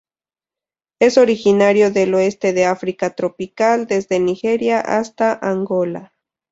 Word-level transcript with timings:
Es 0.99 1.19
originario 1.19 1.91
del 1.91 2.15
oeste 2.15 2.53
de 2.53 2.65
África 2.65 3.11
tropical 3.11 3.85
desde 3.85 4.19
Nigeria 4.19 4.79
hasta 4.79 5.31
Angola. 5.35 6.15